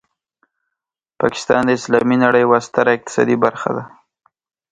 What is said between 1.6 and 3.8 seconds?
د اسلامي نړۍ یوه ستره اقتصادي برخه